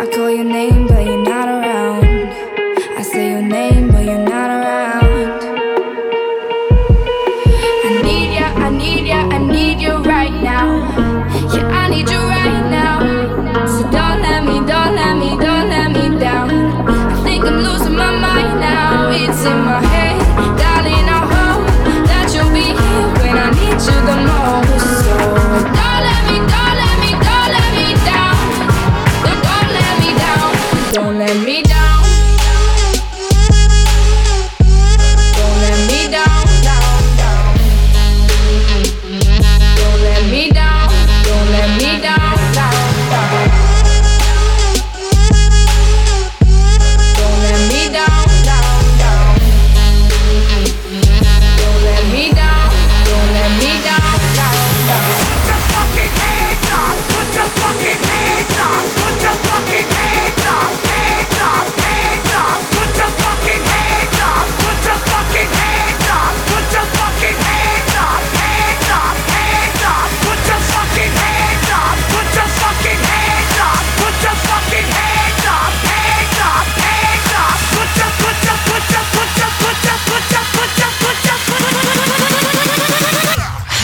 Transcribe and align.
I 0.00 0.06
call 0.06 0.30
your 0.30 0.44
name, 0.44 0.86
but 0.86 1.04
you're 1.04 1.22
not 1.22 1.46
around. 1.46 1.59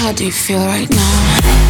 How 0.07 0.13
do 0.13 0.25
you 0.25 0.31
feel 0.31 0.65
right 0.65 0.89
now? 0.89 1.66